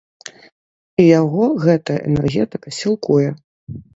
[1.03, 3.29] І яго гэтая энергетыка сілкуе.